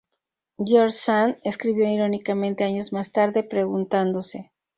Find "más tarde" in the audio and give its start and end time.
2.91-3.43